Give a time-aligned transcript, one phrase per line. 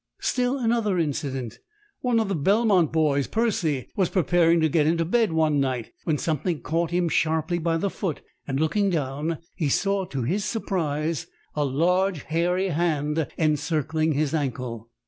[0.21, 1.59] "Still another incident:
[1.99, 6.17] One of the Belmont boys, Percy, was preparing to get into bed one night, when
[6.17, 11.27] something caught him sharply by the foot, and looking down, he saw to his surprise
[11.53, 14.89] a large hairy hand encircling his ankle.